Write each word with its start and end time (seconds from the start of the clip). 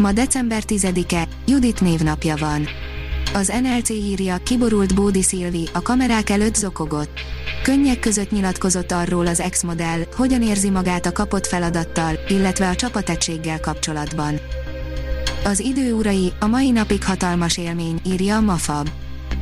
Ma 0.00 0.12
december 0.12 0.62
10-e, 0.66 1.28
Judit 1.46 1.80
névnapja 1.80 2.36
van. 2.36 2.68
Az 3.34 3.52
NLC 3.62 3.88
írja, 3.88 4.36
kiborult 4.36 4.94
Bódi 4.94 5.22
Szilvi, 5.22 5.68
a 5.72 5.82
kamerák 5.82 6.30
előtt 6.30 6.54
zokogott. 6.54 7.20
Könnyek 7.62 7.98
között 7.98 8.30
nyilatkozott 8.30 8.92
arról 8.92 9.26
az 9.26 9.40
ex-modell, 9.40 10.00
hogyan 10.16 10.42
érzi 10.42 10.70
magát 10.70 11.06
a 11.06 11.12
kapott 11.12 11.46
feladattal, 11.46 12.18
illetve 12.28 12.68
a 12.68 12.74
csapategységgel 12.74 13.60
kapcsolatban. 13.60 14.40
Az 15.44 15.60
idő 15.60 15.92
urai, 15.92 16.32
a 16.38 16.46
mai 16.46 16.70
napig 16.70 17.04
hatalmas 17.04 17.56
élmény, 17.56 18.00
írja 18.06 18.36
a 18.36 18.40
Mafab. 18.40 18.88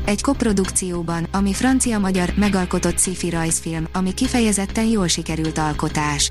Egy 0.04 0.22
koprodukcióban, 0.22 1.26
ami 1.32 1.52
francia-magyar, 1.52 2.32
megalkotott 2.36 2.98
sci-fi 2.98 3.30
rajzfilm, 3.30 3.88
ami 3.92 4.14
kifejezetten 4.14 4.86
jól 4.86 5.06
sikerült 5.06 5.58
alkotás. 5.58 6.30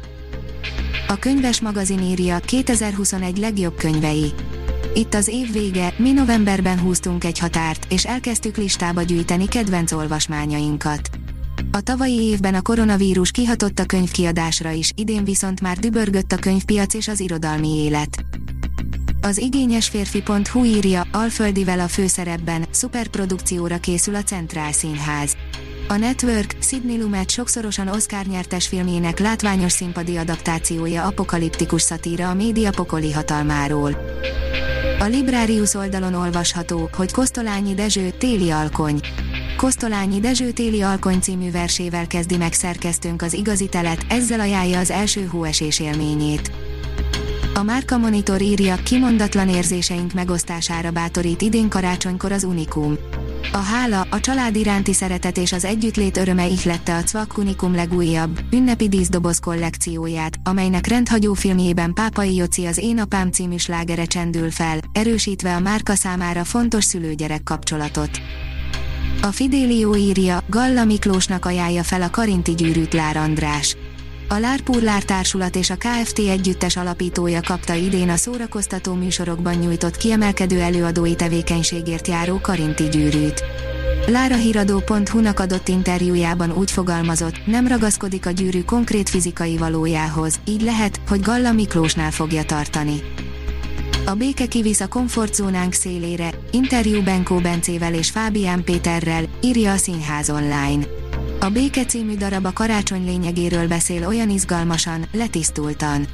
A 1.09 1.15
könyves 1.15 1.61
magazin 1.61 2.01
írja 2.01 2.39
2021 2.39 3.37
legjobb 3.37 3.75
könyvei. 3.75 4.33
Itt 4.93 5.13
az 5.13 5.27
év 5.27 5.51
vége, 5.51 5.93
mi 5.97 6.11
novemberben 6.11 6.79
húztunk 6.79 7.23
egy 7.23 7.39
határt, 7.39 7.91
és 7.91 8.05
elkezdtük 8.05 8.57
listába 8.57 9.01
gyűjteni 9.01 9.47
kedvenc 9.47 9.91
olvasmányainkat. 9.91 11.09
A 11.71 11.81
tavalyi 11.81 12.21
évben 12.21 12.53
a 12.53 12.61
koronavírus 12.61 13.31
kihatott 13.31 13.79
a 13.79 13.85
könyvkiadásra 13.85 14.69
is, 14.69 14.91
idén 14.95 15.23
viszont 15.23 15.61
már 15.61 15.77
dübörgött 15.77 16.31
a 16.31 16.37
könyvpiac 16.37 16.93
és 16.93 17.07
az 17.07 17.19
irodalmi 17.19 17.83
élet. 17.83 18.25
Az 19.21 19.37
igényes 19.37 19.87
férfi.hu 19.87 20.63
írja, 20.63 21.07
Alföldivel 21.11 21.79
a 21.79 21.87
főszerepben, 21.87 22.65
szuperprodukcióra 22.71 23.77
készül 23.77 24.15
a 24.15 24.23
Centrál 24.23 24.71
Színház. 24.71 25.35
A 25.89 25.97
Network, 25.97 26.55
Sidney 26.61 27.01
Lumet 27.01 27.29
sokszorosan 27.29 27.87
Oscar 27.87 28.25
nyertes 28.25 28.67
filmjének 28.67 29.19
látványos 29.19 29.71
színpadi 29.71 30.17
adaptációja 30.17 31.03
apokaliptikus 31.03 31.81
szatíra 31.81 32.29
a 32.29 32.33
média 32.33 32.71
pokoli 32.71 33.11
hatalmáról. 33.11 33.97
A 34.99 35.03
Librarius 35.03 35.73
oldalon 35.73 36.13
olvasható, 36.13 36.89
hogy 36.93 37.11
Kosztolányi 37.11 37.73
Dezső 37.73 38.09
téli 38.09 38.51
alkony. 38.51 38.99
Kosztolányi 39.57 40.19
Dezső 40.19 40.51
téli 40.51 40.81
alkony 40.81 41.19
című 41.19 41.51
versével 41.51 42.07
kezdi 42.07 42.37
meg 42.37 42.53
szerkesztőnk 42.53 43.21
az 43.21 43.33
igazi 43.33 43.67
telet, 43.67 44.05
ezzel 44.09 44.39
ajánlja 44.39 44.79
az 44.79 44.91
első 44.91 45.25
hóesés 45.25 45.79
élményét. 45.79 46.51
A 47.53 47.63
Márka 47.63 47.97
Monitor 47.97 48.41
írja, 48.41 48.75
kimondatlan 48.75 49.49
érzéseink 49.49 50.13
megosztására 50.13 50.91
bátorít 50.91 51.41
idén 51.41 51.69
karácsonykor 51.69 52.31
az 52.31 52.43
Unikum. 52.43 52.97
A 53.51 53.57
hála, 53.57 54.07
a 54.09 54.19
család 54.19 54.55
iránti 54.55 54.93
szeretet 54.93 55.37
és 55.37 55.51
az 55.51 55.65
együttlét 55.65 56.17
öröme 56.17 56.47
ihlette 56.47 56.95
a 56.95 57.03
Cvak 57.03 57.37
Unikum 57.37 57.75
legújabb, 57.75 58.39
ünnepi 58.51 58.89
díszdoboz 58.89 59.39
kollekcióját, 59.39 60.39
amelynek 60.43 60.87
rendhagyó 60.87 61.33
filmjében 61.33 61.93
Pápai 61.93 62.35
Joci 62.35 62.65
az 62.65 62.77
Én 62.77 62.99
apám 62.99 63.31
című 63.31 63.57
slágere 63.57 64.05
csendül 64.05 64.51
fel, 64.51 64.79
erősítve 64.91 65.55
a 65.55 65.59
márka 65.59 65.95
számára 65.95 66.43
fontos 66.43 66.83
szülőgyerek 66.83 67.43
kapcsolatot. 67.43 68.21
A 69.21 69.31
Fidélió 69.31 69.95
írja, 69.95 70.43
Galla 70.47 70.85
Miklósnak 70.85 71.45
ajánlja 71.45 71.83
fel 71.83 72.01
a 72.01 72.09
Karinti 72.09 72.53
gyűrűt 72.53 72.93
Lár 72.93 73.17
András. 73.17 73.77
A 74.29 74.37
Lárpurlár 74.37 75.03
Társulat 75.03 75.55
és 75.55 75.69
a 75.69 75.75
KFT 75.75 76.19
együttes 76.19 76.77
alapítója 76.77 77.41
kapta 77.41 77.73
idén 77.73 78.09
a 78.09 78.15
szórakoztató 78.15 78.93
műsorokban 78.93 79.53
nyújtott 79.53 79.97
kiemelkedő 79.97 80.59
előadói 80.59 81.15
tevékenységért 81.15 82.07
járó 82.07 82.39
Karinti 82.41 82.83
gyűrűt. 82.83 83.43
Lára 84.07 84.35
híradó.hu-nak 84.35 85.39
adott 85.39 85.67
interjújában 85.67 86.51
úgy 86.51 86.71
fogalmazott, 86.71 87.45
nem 87.45 87.67
ragaszkodik 87.67 88.25
a 88.25 88.31
gyűrű 88.31 88.63
konkrét 88.63 89.09
fizikai 89.09 89.57
valójához, 89.57 90.39
így 90.45 90.61
lehet, 90.61 90.99
hogy 91.07 91.21
Galla 91.21 91.51
Miklósnál 91.51 92.11
fogja 92.11 92.43
tartani. 92.43 93.01
A 94.05 94.13
béke 94.13 94.45
kivisz 94.45 94.79
a 94.79 94.87
komfortzónánk 94.87 95.73
szélére, 95.73 96.29
interjú 96.51 97.03
Benkó 97.03 97.37
Bencével 97.39 97.93
és 97.93 98.09
Fábián 98.09 98.63
Péterrel, 98.63 99.23
írja 99.41 99.71
a 99.71 99.77
Színház 99.77 100.29
online. 100.29 101.06
A 101.39 101.49
Béke 101.49 101.85
című 101.85 102.15
darab 102.15 102.45
a 102.45 102.53
karácsony 102.53 103.05
lényegéről 103.05 103.67
beszél 103.67 104.07
olyan 104.07 104.29
izgalmasan, 104.29 105.05
letisztultan. 105.11 106.07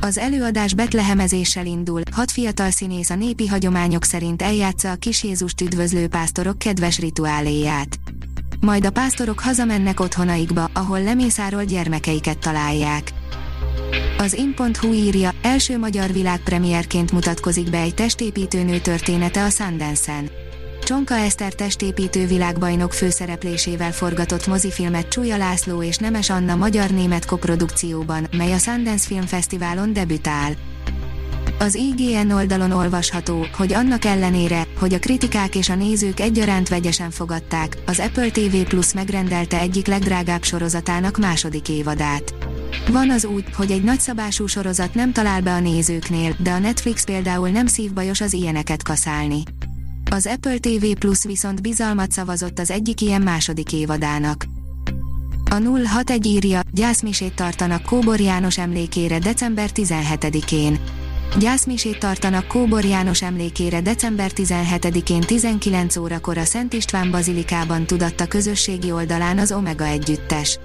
Az 0.00 0.18
előadás 0.18 0.74
betlehemezéssel 0.74 1.66
indul, 1.66 2.00
hat 2.10 2.30
fiatal 2.30 2.70
színész 2.70 3.10
a 3.10 3.14
népi 3.14 3.46
hagyományok 3.46 4.04
szerint 4.04 4.42
eljátsza 4.42 4.90
a 4.90 4.94
kis 4.94 5.22
Jézust 5.22 5.60
üdvözlő 5.60 6.08
pásztorok 6.08 6.58
kedves 6.58 6.98
rituáléját. 6.98 7.98
Majd 8.60 8.84
a 8.84 8.90
pásztorok 8.90 9.40
hazamennek 9.40 10.00
otthonaikba, 10.00 10.70
ahol 10.72 11.02
lemészáról 11.02 11.64
gyermekeiket 11.64 12.38
találják. 12.38 13.12
Az 14.18 14.34
in.hu 14.34 14.92
írja, 14.92 15.30
első 15.42 15.78
magyar 15.78 16.12
világpremierként 16.12 17.12
mutatkozik 17.12 17.70
be 17.70 17.78
egy 17.78 17.94
testépítőnő 17.94 18.78
története 18.78 19.44
a 19.44 19.50
Sundance-en. 19.50 20.30
Csonka 20.86 21.14
Eszter 21.14 21.52
testépítő 21.52 22.26
világbajnok 22.26 22.92
főszereplésével 22.92 23.92
forgatott 23.92 24.46
mozifilmet 24.46 25.08
Csúlya 25.08 25.36
László 25.36 25.82
és 25.82 25.96
Nemes 25.96 26.30
Anna 26.30 26.56
magyar-német 26.56 27.24
koprodukcióban, 27.24 28.26
mely 28.36 28.52
a 28.52 28.58
Sundance 28.58 29.06
Film 29.06 29.26
Fesztiválon 29.26 29.92
debütál. 29.92 30.52
Az 31.58 31.74
IGN 31.74 32.30
oldalon 32.30 32.70
olvasható, 32.70 33.46
hogy 33.56 33.72
annak 33.72 34.04
ellenére, 34.04 34.66
hogy 34.78 34.94
a 34.94 34.98
kritikák 34.98 35.54
és 35.54 35.68
a 35.68 35.74
nézők 35.74 36.20
egyaránt 36.20 36.68
vegyesen 36.68 37.10
fogadták, 37.10 37.76
az 37.86 37.98
Apple 37.98 38.30
TV 38.30 38.56
Plus 38.68 38.92
megrendelte 38.92 39.60
egyik 39.60 39.86
legdrágább 39.86 40.42
sorozatának 40.42 41.18
második 41.18 41.68
évadát. 41.68 42.34
Van 42.90 43.10
az 43.10 43.24
úgy, 43.24 43.44
hogy 43.56 43.70
egy 43.70 43.82
nagyszabású 43.82 44.46
sorozat 44.46 44.94
nem 44.94 45.12
talál 45.12 45.40
be 45.40 45.52
a 45.52 45.60
nézőknél, 45.60 46.36
de 46.38 46.50
a 46.50 46.58
Netflix 46.58 47.04
például 47.04 47.48
nem 47.48 47.66
szívbajos 47.66 48.20
az 48.20 48.32
ilyeneket 48.32 48.82
kaszálni. 48.82 49.42
Az 50.10 50.26
Apple 50.26 50.58
TV 50.58 50.84
Plus 50.98 51.24
viszont 51.24 51.62
bizalmat 51.62 52.12
szavazott 52.12 52.58
az 52.58 52.70
egyik 52.70 53.00
ilyen 53.00 53.22
második 53.22 53.72
évadának. 53.72 54.44
A 55.50 55.54
061 55.54 56.26
írja, 56.26 56.60
gyászmisét 56.72 57.34
tartanak 57.34 57.82
Kóbor 57.82 58.20
János 58.20 58.58
emlékére 58.58 59.18
december 59.18 59.70
17-én. 59.74 60.78
Gyászmisét 61.38 61.98
tartanak 61.98 62.46
Kóbor 62.46 62.84
János 62.84 63.22
emlékére 63.22 63.80
december 63.80 64.30
17-én 64.34 65.20
19 65.20 65.96
órakor 65.96 66.38
a 66.38 66.44
Szent 66.44 66.72
István 66.72 67.10
Bazilikában 67.10 67.86
tudatta 67.86 68.26
közösségi 68.26 68.92
oldalán 68.92 69.38
az 69.38 69.52
Omega 69.52 69.84
együttes 69.84 70.58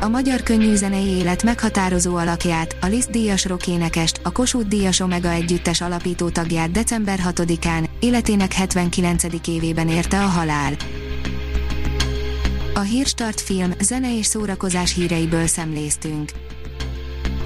a 0.00 0.08
magyar 0.08 0.42
könnyűzenei 0.42 1.06
élet 1.06 1.42
meghatározó 1.42 2.16
alakját, 2.16 2.76
a 2.80 2.86
Liszt 2.86 3.10
díjas 3.10 3.44
rockénekest, 3.44 4.20
a 4.22 4.32
Kossuth 4.32 4.68
díjas 4.68 5.00
Omega 5.00 5.30
együttes 5.30 5.80
alapító 5.80 6.28
tagját 6.28 6.70
december 6.70 7.18
6-án, 7.24 7.88
életének 8.00 8.52
79. 8.52 9.48
évében 9.48 9.88
érte 9.88 10.22
a 10.22 10.26
halál. 10.26 10.72
A 12.74 12.80
Hírstart 12.80 13.40
film, 13.40 13.72
zene 13.80 14.18
és 14.18 14.26
szórakozás 14.26 14.94
híreiből 14.94 15.46
szemléztünk. 15.46 16.30